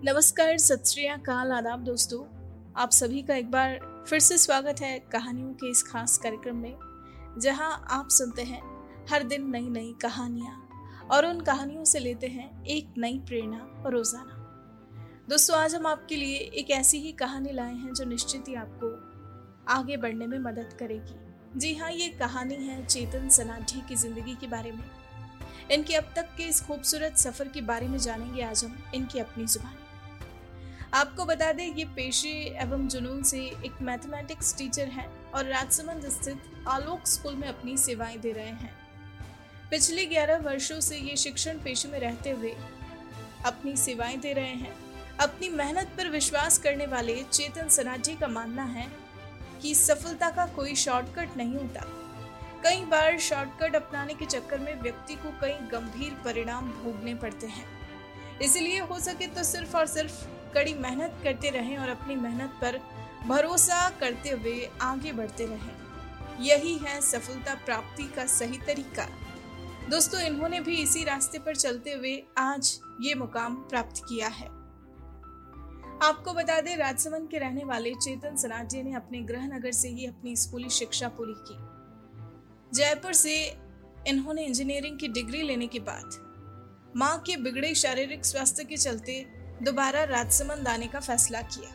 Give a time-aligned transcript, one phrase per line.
[0.00, 2.18] नमस्कार, सत श्रीकाल आदाब दोस्तों।
[2.76, 6.74] आप सभी का एक बार फिर से स्वागत है कहानियों के इस खास कार्यक्रम में,
[7.38, 8.60] जहाँ आप सुनते हैं
[9.10, 15.26] हर दिन नई नई कहानियाँ और उन कहानियों से लेते हैं एक नई प्रेरणा, रोज़ाना।
[15.28, 18.92] दोस्तों, आज हम आपके लिए एक ऐसी ही कहानी लाए हैं जो निश्चित ही आपको
[19.72, 24.46] आगे बढ़ने में मदद करेगी। जी हाँ ये कहानी है चेतन सनाठी की ज़िंदगी के
[24.46, 24.84] बारे में।
[25.72, 29.46] इनके अब तक के इस खूबसूरत सफ़र के बारे में जानेंगे आज हम, इनकी अपनी
[29.46, 29.86] जुबानी।
[30.94, 32.28] आपको बता दें, ये पेशे
[32.62, 38.18] एवं जुनून से एक मैथमेटिक्स टीचर हैं और राजसमंद स्थित आलोक स्कूल में अपनी सेवाएँ
[38.18, 38.72] दे रहे हैं।
[39.70, 42.56] पिछले 11 वर्षों से ये शिक्षण पेशे में रहते हुए
[43.44, 44.74] अपनी सेवाएँ दे रहे हैं।
[45.18, 48.88] अपनी मेहनत पर विश्वास करने वाले चेतन सनाजी का मानना है
[49.62, 51.84] कि सफलता का कोई शॉर्टकट नहीं होता।
[52.64, 57.66] कई बार शॉर्टकट अपनाने के चक्कर में व्यक्ति को कई गंभीर परिणाम भोगने पड़ते हैं।
[58.42, 62.80] इसलिए हो सके तो सिर्फ़ और सिर्फ़ कड़ी मेहनत करते रहें और अपनी मेहनत पर
[63.26, 65.76] भरोसा करते हुए आगे बढ़ते रहें।
[66.40, 69.08] यही है सफलता प्राप्ति का सही तरीका।
[69.90, 74.46] दोस्तों, इन्होंने भी इसी रास्ते पर चलते हुए आज ये मुकाम प्राप्त किया है।
[76.02, 80.06] आपको बता दें, राजसमंद के रहने वाले चेतन सनाजी ने अपने गृह नगर से ही
[80.06, 81.56] अपनी स्कूली शिक्षा पूरी की।
[82.78, 83.56] जयपुर से
[84.06, 89.26] इन्होंने इंजीनियरिंग की डिग्री लेने के बाद माँ के बिगड़े शारीरिक स्वास्थ्य के चलते
[89.62, 91.74] दोबारा राजसमंद आने का फैसला किया।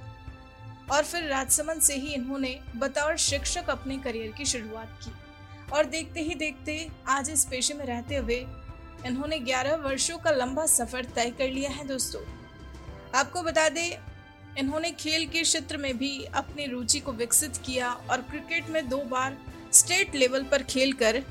[0.91, 5.11] और फिर राजसमंद से ही इन्होंने बतौर शिक्षक अपने करियर की शुरुआत की।
[5.71, 8.45] और देखते ही देखते आज इस पेशे में रहते हुए
[9.05, 12.21] इन्होंने 11 वर्षों का लंबा सफ़र तय कर लिया है दोस्तों।
[13.15, 13.97] आपको बता दें,
[14.57, 18.97] इन्होंने खेल के क्षेत्र में भी अपनी रुचि को विकसित किया और क्रिकेट में दो
[19.05, 19.37] बार
[19.73, 21.23] स्टेट लेवल पर खेलकर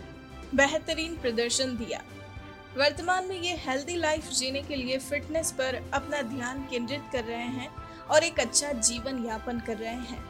[0.54, 2.02] बेहतरीन प्रदर्शन दिया।
[2.76, 7.48] वर्तमान में ये हेल्दी लाइफ जीने के लिए फिटनेस पर अपना ध्यान केंद्रित कर रहे
[7.56, 7.68] हैं
[8.10, 10.20] और एक अच्छा जीवन यापन कर रहे हैं।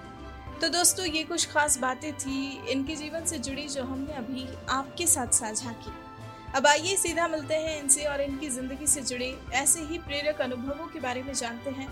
[0.61, 2.39] तो दोस्तों, ये कुछ खास बातें थी
[2.71, 5.93] इनके जीवन से जुड़ी जो हमने अभी आपके साथ साझा की।
[6.57, 10.87] अब आइए सीधा मिलते हैं इनसे और इनकी ज़िंदगी से जुड़े ऐसे ही प्रेरक अनुभवों
[10.87, 11.89] के बारे में जानते हैं,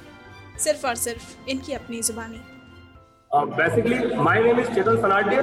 [0.58, 2.41] सिर्फ़ और सिर्फ़ इनकी अपनी जुबानी।
[3.30, 5.36] Basically my name is Chetan Sanadhya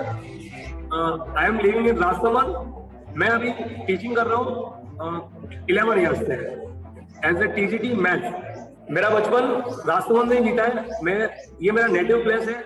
[1.39, 2.85] I am living in Rajsamand
[3.17, 3.49] मैं अभी
[3.85, 6.35] टीचिंग कर रहा हूँ इलेवन ईयर्स से।
[7.27, 9.43] As a T G T math मेरा बचपन
[9.87, 11.15] राजसमंद में बीता है। मैं
[11.61, 12.57] ये मेरा नेटिव प्लेस है।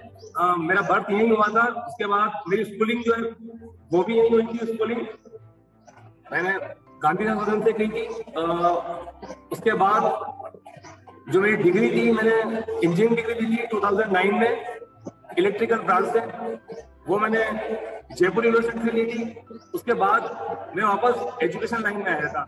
[0.41, 3.21] uh, मेरा बर्थ यहीं हुआ था। उसके बाद मेरी स्कूलिंग जो है
[3.93, 5.01] वो भी यहीं हुई थी स्कूलिंग
[6.31, 6.57] मैंने
[7.03, 8.05] गांधीनगर सदन से की थी।
[8.41, 8.75] uh,
[9.51, 10.01] उसके बाद
[11.31, 12.35] जो मेरी डिग्री थी मैंने
[12.83, 14.51] इंजीनियरिंग डिग्री ली थी 2009 में
[15.37, 16.19] इलेक्ट्रिकल ब्रांच से।
[17.07, 17.43] वो मैंने
[18.17, 19.23] जयपुर यूनिवर्सिटी से ली थी।
[19.81, 22.41] उसके बाद मैं वापस एजुकेशन लाइन में आया था,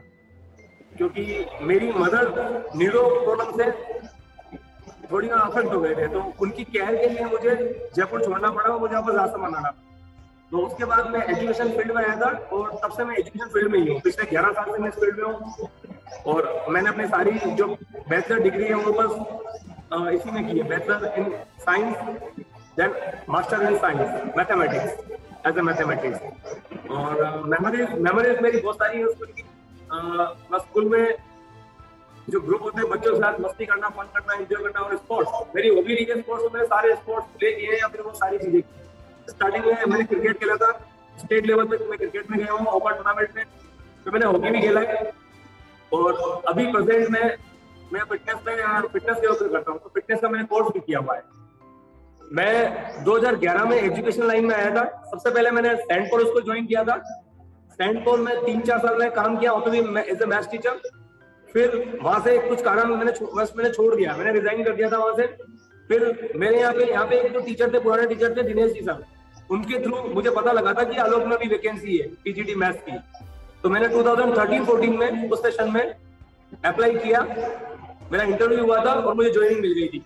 [0.98, 1.24] क्योंकि
[1.70, 2.28] मेरी मदर
[2.78, 3.72] न्यूरो प्रॉब्लम से
[5.12, 7.56] थोड़ी ना अफेक्ट हो गए थे तो उनकी केयर के लिए मुझे
[7.96, 9.72] जयपुर छोड़ना पड़ा मुझे वापस राजस्थान आना
[10.52, 13.72] तो उसके बाद मैं एजुकेशन फ़ील्ड में आया था और तब से मैं एजुकेशन फ़ील्ड
[13.72, 15.70] में ही हूँ। पिछले ग्यारह साल से मैं इस फ़ील्ड में हूँ
[16.34, 17.68] और मैंने अपनी सारी जो
[18.10, 19.12] बैचलर डिग्री है, वो बस
[20.14, 21.26] इसी में की है। Bachelor in
[21.66, 21.96] science
[22.78, 22.94] then
[23.28, 24.94] master in science, mathematics,
[25.48, 26.20] as a mathematics
[26.94, 29.44] और मेमोरीज मेमोरीज मेरी बहुत सारी है स्कूल की
[30.60, 31.06] स्कूल में
[32.30, 35.56] जो ग्रुप होते हैं, बच्चों के साथ मस्ती करना फन करना एंजॉय करना और स्पोर्ट्स
[35.56, 38.62] मेरी हॉबी रही है स्पोर्ट्स में सारे स्पोर्ट्स प्ले किए या फिर वो सारी चीज़ें
[39.30, 40.72] स्टार्टिंग में मैंने क्रिकेट खेला था
[41.16, 43.46] स्टेट लेवल पे मैं क्रिकेट में गया हूँ ओपन टूर्नामेंट में
[44.06, 45.12] तो मैंने हॉकी भी खेला है।
[45.92, 47.38] और अभी प्रेजेंट में,
[47.94, 51.16] मैं फिटनेस में फिटनेस के करता हूँ तो फिटनेस का मैंने कोर्स भी किया हुआ
[51.16, 51.22] है।
[52.34, 56.66] मैं 2011 में एजुकेशन लाइन में आया था। सबसे पहले मैंने सेंट पॉल स्कूल ज्वाइन
[56.66, 56.98] किया था।
[57.74, 60.80] सेंट पॉल में तीन चार साल में काम किया तो भी एज ए मैथ्स टीचर
[61.50, 64.98] फिर वहाँ से कुछ कारण मैंने बस मैंने छोड़ दिया। मैंने रिजाइन कर दिया था
[64.98, 65.28] वहाँ से।
[65.90, 68.82] फिर मेरे यहाँ पे यहाँ पे एक जो टीचर थे, पुराने टीचर थे, दिनेश जी
[68.82, 69.04] सर
[69.52, 72.98] उनके थ्रू मुझे पता लगा था कि आलोक में भी वैकेंसी है पीजीटी मैथ्स की।
[73.64, 75.84] तो मैंने 2013-14 में उस सेशन में
[76.66, 77.22] अप्लाई किया।
[78.12, 80.04] मेरा इंटरव्यू हुआ था और मुझे ज्वाइनिंग मिल गई थी।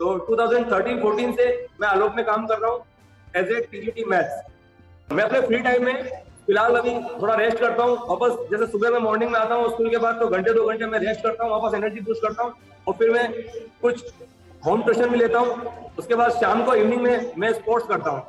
[0.00, 1.46] तो 2013-14 से
[1.80, 2.84] मैं आलोक में काम कर रहा हूँ
[3.36, 6.02] एज ए टीजीटी मैथ्स मैं अपने फ्री टाइम में
[6.46, 9.90] फ़िलहाल अभी थोड़ा रेस्ट करता हूँ, वापस जैसे सुबह मैं मॉर्निंग में आता हूँ स्कूल
[9.90, 12.52] के बाद तो घंटे, दो घंटे मैं रेस्ट करता हूँ, वापस एनर्जी बूस्ट करता हूँ
[12.86, 13.32] और फिर मैं
[13.82, 14.04] कुछ
[14.66, 18.22] होम ट्यूशन भी लेता हूँ। उसके बाद शाम को इवनिंग में मैं स्पोर्ट्स करता हूँ,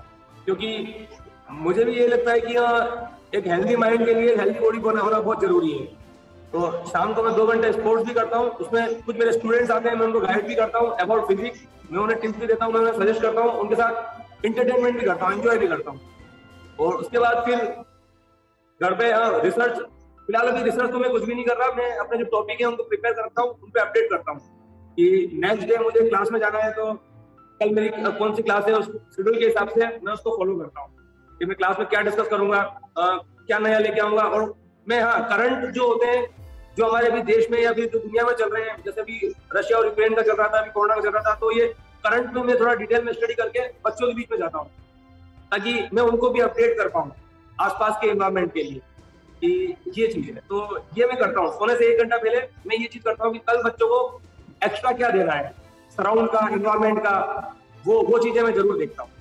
[0.45, 1.07] क्योंकि
[1.51, 5.19] मुझे भी ये लगता है कि एक हेल्दी माइंड के लिए हेल्दी बॉडी बना होना
[5.19, 5.87] बहुत ज़रूरी है।
[6.53, 9.89] तो शाम को मैं दो घंटे स्पोर्ट्स भी करता हूँ, उसमें कुछ मेरे स्टूडेंट्स आते
[9.89, 11.59] हैं, मैं उनको गाइड भी करता हूँ अबाउट फिजिक्स
[11.91, 15.25] मैं उन्हें टिप्स भी देता हूँ उन्हें सजेस्ट करता हूँ, उनके साथ इंटरटेनमेंट भी करता
[15.25, 15.99] हूँ एंजॉय भी करता हूँ।
[16.79, 17.57] और उसके बाद फिर
[18.81, 19.11] घर पे
[19.43, 19.77] रिसर्च
[20.27, 22.67] फ़िलहाल अभी रिसर्च तो मैं कुछ भी नहीं कर रहा, मैं अपने जो टॉपिक है
[22.67, 24.39] उनको प्रिपेयर करता हूँ, उन पर अपडेट करता हूँ
[24.97, 26.93] कि नेक्स्ट डे मुझे क्लास में जाना है तो
[27.61, 30.81] कल मेरी कौन सी क्लास है, उस शेड्यूल के हिसाब से मैं उसको फॉलो करता
[30.81, 30.89] हूँ
[31.39, 32.61] कि मैं क्लास में क्या डिस्कस करूँगा
[32.97, 34.53] क्या नया लेके आऊँगा, और
[34.87, 36.25] मैं हाँ करंट जो होते हैं
[36.77, 39.33] जो हमारे अभी देश में या फिर जो दुनिया में चल रहे हैं, जैसे अभी
[39.55, 41.65] रशिया और यूक्रेन का चल रहा था, अभी कोरोना का चल रहा था तो ये
[42.03, 44.69] करंट में मैं थोड़ा डिटेल में स्टडी करके बच्चों के बीच में जाता हूँ,
[45.51, 47.11] ताकि मैं उनको भी अपडेट कर पाऊँ
[47.61, 48.81] आसपास के इन्वायरमेंट के लिए
[49.41, 52.77] कि ये चीज़ है। तो ये मैं करता हूँ। सोने से एक घंटा पहले मैं
[52.77, 54.21] ये चीज़ करता हूँ कि कल बच्चों को
[54.61, 55.53] एक्स्ट्रा क्या देना है
[55.91, 57.15] सराउंड का इन्वायरमेंट का,
[57.85, 59.11] वो वो चीज़ें मैं ज़रूर देखता हूँ।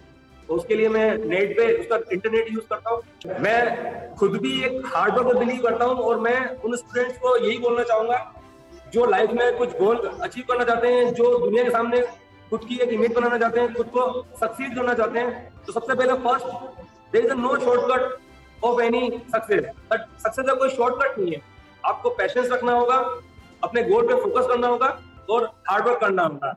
[0.51, 5.27] उसके लिए मैं नेट पे उसका इंटरनेट यूज़ करता हूँ। मैं खुद भी एक हार्डवर्क
[5.27, 8.19] पर बिलीव करता हूँ और मैं उन स्टूडेंट्स को यही बोलना चाहूँगा,
[8.93, 12.01] जो लाइफ में कुछ गोल अचीव करना चाहते हैं, जो दुनिया के सामने
[12.51, 15.95] खुद की एक इमेज बनाना चाहते हैं, खुद को सक्सीड करना चाहते हैं तो सबसे
[15.95, 16.47] पहले first
[17.13, 21.43] there is no shortcut of any success but success का कोई शॉर्टकट नहीं है।
[21.85, 22.97] आपको पैशंस रखना होगा,
[23.65, 24.99] अपने गोल पे फोकस करना होगा
[25.31, 26.55] और हार्डवर्क करना होगा।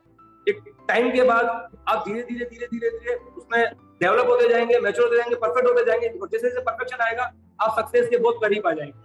[0.47, 1.45] एक टाइम के बाद
[1.87, 3.63] आप धीरे धीरे धीरे धीरे धीरे उसमें
[4.01, 7.79] डेवलप होते जाएँगे मैच्योर होते जाएँगे परफेक्ट होते जाएँगे, और जैसे जैसे परफेक्शन आएगा, आप
[7.79, 9.01] सक्सेस के बहुत करीब आ जाएँगे।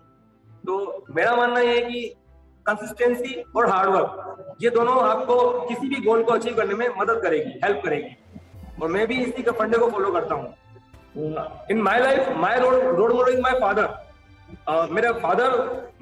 [0.64, 2.14] तो मेरा मानना यह है कि
[2.66, 5.36] कंसिस्टेंसी और हार्डवर्क ये दोनों आपको
[5.68, 8.16] किसी भी गोल को अचीव करने में मदद करेगी हेल्प करेगी।
[8.82, 10.54] और मैं भी इसी के फंडे को फॉलो करता हूँ।
[11.70, 15.50] In my life my road road model is my father मेरे फादर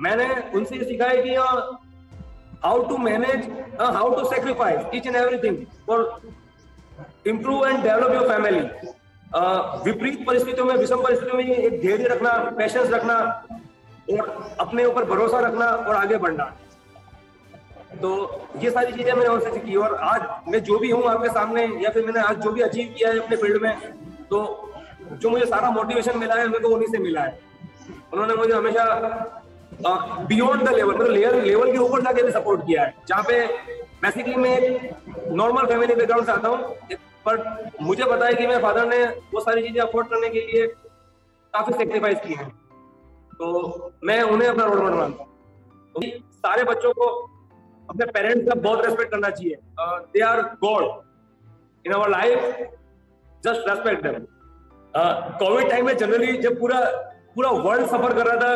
[0.01, 3.49] मैंने उनसे सीखा है कि how to manage
[3.81, 5.57] how to sacrifice each and everything
[5.87, 6.03] for
[7.27, 8.61] improve and develop your family
[9.85, 13.17] विपरीत परिस्थितियों में, विषम परिस्थितियों में एक धैर्य रखना पेशेंस रखना
[14.13, 16.45] और अपने ऊपर भरोसा रखना और आगे बढ़ना।
[18.03, 18.11] तो
[18.63, 21.91] ये सारी चीज़ें मैंने उनसे सीखी और आज मैं जो भी हूँ आपके सामने या
[21.91, 23.73] फिर मैंने आज जो भी अचीव किया है अपने फ़ील्ड में
[24.31, 24.41] तो
[25.13, 27.39] जो मुझे सारा मोटिवेशन मिला है, मेरे को उन्हीं से मिला है।
[28.13, 28.85] उन्होंने मुझे हमेशा
[30.29, 33.47] बियॉन्ड द लेवल मतलब लेवल लेवल के ऊपर जाके भी सपोर्ट किया है। जहाँ पे
[34.03, 34.59] बेसिकली मैं
[35.33, 36.59] नॉर्मल फैमिली बैकग्राउंड से आता हूँ
[37.27, 37.37] पर
[37.83, 41.73] मुझे पता है कि मेरे फादर ने वो सारी चीज़ें अफोर्ड करने के लिए काफ़ी
[41.75, 42.49] सेक्रीफाइस की है।
[43.33, 46.03] तो मैं उन्हें अपना रोल मॉडल मानता हूँ।
[46.37, 47.07] सारे बच्चों को
[47.89, 50.85] अपने पेरेंट्स का बहुत रेस्पेक्ट करना चाहिए। They are god
[51.85, 52.39] in our life
[53.43, 54.27] just respect them
[55.39, 56.81] Covid time में जनरली जब पूरा
[57.35, 58.53] पूरा वर्ल्ड सफ़र कर रहा था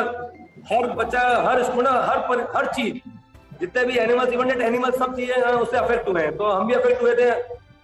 [0.69, 2.99] हर बच्चा हर स्टूडेंट हर पर, हर चीज़
[3.61, 7.03] जितने भी एनिमल्स इवन एनिमल्स सब चीज़ें उससे अफेक्ट हुए हैं। तो हम भी अफेक्ट
[7.03, 7.31] हुए थे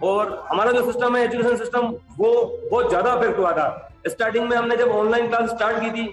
[0.06, 1.86] और हमारा जो सिस्टम है एजुकेशन सिस्टम
[2.18, 2.32] वो
[2.70, 3.66] बहुत ज़्यादा अफेक्ट हुआ था।
[4.08, 6.06] स्टार्टिंग में हमने जब ऑनलाइन क्लास स्टार्ट की थी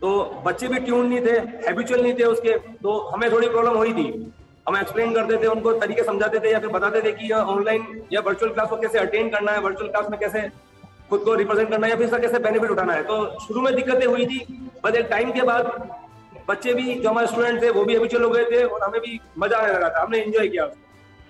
[0.00, 0.10] तो
[0.46, 4.32] बच्चे भी ट्यून नहीं थे हैबिचुअल नहीं थे उसके तो हमें थोड़ी प्रॉब्लम हुई थी।
[4.68, 8.20] हम एक्सप्लेन करते थे, उनको तरीके समझाते थे या फिर बताते थे कि ऑनलाइन या
[8.26, 10.40] वर्चुअल क्लास को कैसे अटेंड करना है वर्चुअल क्लास में कैसे
[11.10, 13.74] खुद को रिप्रेजेंट करना है या फिर इसका कैसे बेनिफिट उठाना है। तो शुरू में
[13.74, 14.38] दिक्कतें हुई थी
[14.84, 15.66] बट एक टाइम के बाद
[16.48, 19.20] बच्चे भी, जो हमारे स्टूडेंट थे, वो भी हैबिचुअल हो गए थे और हमें भी
[19.38, 20.82] मज़ा आने लगा था। हमने एंजॉय किया उसको।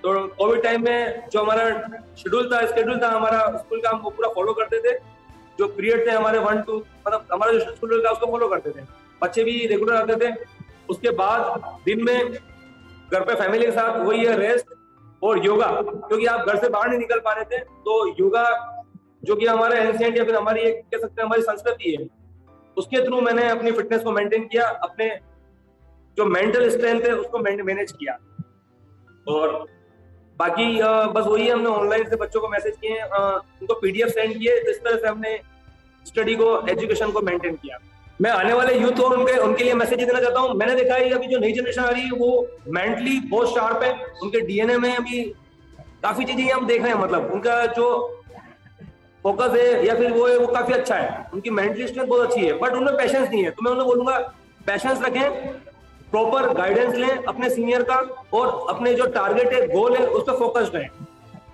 [0.03, 1.69] तो कोविड टाइम में जो हमारा
[2.17, 4.99] शेड्यूल था स्केड्यूल था, हमारा स्कूल का हम पूरा फॉलो करते थे।
[5.59, 8.85] जो पीरियड थे हमारे वन टू मतलब हमारा जो शेड्यूल था, उसको फॉलो करते थे।
[9.23, 10.33] बच्चे भी रेगुलर आते थे।
[10.91, 14.75] उसके बाद दिन में घर पे फैमिली के साथ वही है रेस्ट
[15.23, 18.45] और योगा क्योंकि आप घर से बाहर नहीं निकल पा रहे थे तो योगा
[19.25, 22.07] जो कि हमारे एंशियंट या फिर हमारी एक कह सकते हैं, हमारी संस्कृति है
[22.77, 25.09] उसके थ्रू मैंने अपनी फिटनेस को मेंटेन किया, अपने
[26.17, 28.19] जो मेंटल स्ट्रेंथ है, उसको मैनेज किया।
[29.27, 29.67] और
[30.37, 30.67] बाकी
[31.13, 34.97] बस वही हमने ऑनलाइन से बच्चों को मैसेज किए उनको पीडीएफ सेंड किए इस तरह
[34.97, 35.39] से हमने
[36.07, 37.79] स्टडी को एजुकेशन को मेंटेन किया।
[38.21, 41.11] मैं आने वाले यूथ को उनके उनके लिए मैसेज देना चाहता हूँ। मैंने देखा है
[41.13, 44.95] अभी जो नई जनरेशन आ रही है, वो मेंटली बहुत शार्प है। उनके डीएनए में
[44.97, 45.23] अभी
[46.03, 47.87] काफ़ी चीज़ें हम देख रहे हैं मतलब उनका जो
[49.25, 52.41] फोकस है, या फिर वो है, वो काफ़ी अच्छा है। उनकी मेंटली स्ट्रेंथ बहुत अच्छी
[52.41, 54.19] है बट उनमें पैशंस नहीं है। तो मैं उन्हें बोलूँगा
[54.67, 55.31] पैशंस रखें
[56.11, 57.97] प्रॉपर गाइडेंस लें अपने सीनियर का,
[58.35, 60.89] और अपने जो टारगेट है गोल है, उस पर फोकस्ड रहें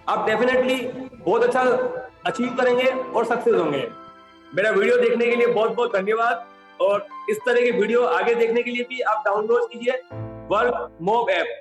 [0.08, 0.76] आप डेफिनेटली
[1.16, 1.62] बहुत अच्छा
[2.26, 3.86] अचीव करेंगे और सक्सेस होंगे।
[4.52, 6.46] मेरा वीडियो देखने के लिए बहुत बहुत धन्यवाद,
[6.80, 10.00] और इस तरह की वीडियो आगे देखने के लिए भी आप डाउनलोड कीजिए
[10.50, 11.60] वर्क मोब ऐप